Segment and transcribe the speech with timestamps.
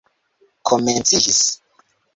[0.69, 1.47] komenciĝis